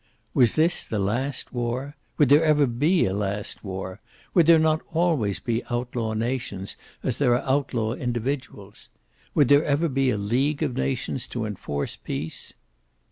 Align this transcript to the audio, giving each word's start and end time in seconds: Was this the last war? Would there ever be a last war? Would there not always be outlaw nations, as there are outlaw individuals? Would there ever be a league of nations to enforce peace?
Was 0.33 0.53
this 0.53 0.83
the 0.83 0.97
last 0.97 1.53
war? 1.53 1.95
Would 2.17 2.29
there 2.29 2.43
ever 2.43 2.65
be 2.65 3.05
a 3.05 3.13
last 3.13 3.63
war? 3.63 4.01
Would 4.33 4.47
there 4.47 4.57
not 4.57 4.81
always 4.91 5.39
be 5.39 5.61
outlaw 5.69 6.13
nations, 6.15 6.75
as 7.03 7.19
there 7.19 7.35
are 7.35 7.47
outlaw 7.47 7.93
individuals? 7.93 8.89
Would 9.35 9.47
there 9.47 9.63
ever 9.63 9.87
be 9.87 10.09
a 10.09 10.17
league 10.17 10.63
of 10.63 10.73
nations 10.75 11.27
to 11.27 11.45
enforce 11.45 11.95
peace? 11.97 12.51